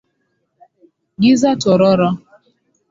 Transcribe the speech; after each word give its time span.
Giza 1.21 1.51
tororo. 1.61 2.09